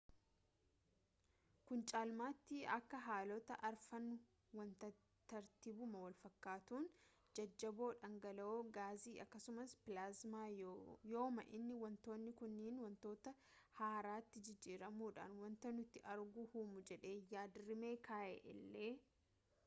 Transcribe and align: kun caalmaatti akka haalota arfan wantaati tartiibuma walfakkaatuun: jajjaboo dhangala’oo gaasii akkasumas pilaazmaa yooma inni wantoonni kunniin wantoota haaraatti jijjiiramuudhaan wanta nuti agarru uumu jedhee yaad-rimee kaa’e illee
kun 1.65 1.81
caalmaatti 1.89 2.61
akka 2.75 3.01
haalota 3.07 3.57
arfan 3.69 4.07
wantaati 4.59 5.05
tartiibuma 5.33 6.01
walfakkaatuun: 6.05 6.87
jajjaboo 7.39 7.89
dhangala’oo 8.05 8.55
gaasii 8.79 9.13
akkasumas 9.25 9.75
pilaazmaa 9.89 10.47
yooma 11.13 11.47
inni 11.59 11.77
wantoonni 11.85 12.35
kunniin 12.41 12.83
wantoota 12.87 13.35
haaraatti 13.83 14.45
jijjiiramuudhaan 14.51 15.39
wanta 15.45 15.75
nuti 15.79 16.05
agarru 16.17 16.49
uumu 16.63 16.85
jedhee 16.91 17.15
yaad-rimee 17.37 17.97
kaa’e 18.11 18.35
illee 18.57 18.91